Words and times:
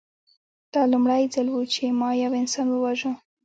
دا 0.73 0.81
لومړی 0.93 1.23
ځل 1.33 1.47
و 1.51 1.57
چې 1.73 1.83
ما 1.99 2.09
یو 2.23 2.31
انسان 2.41 2.67
وواژه 2.71 3.11